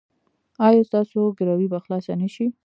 [0.67, 2.45] ایا ستاسو ګروي به خلاصه نه شي؟